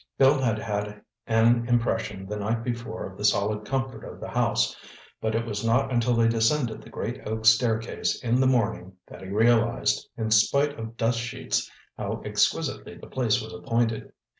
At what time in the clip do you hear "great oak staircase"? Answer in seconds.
6.89-8.19